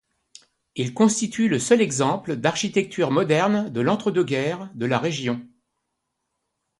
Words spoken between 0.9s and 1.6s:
constitue le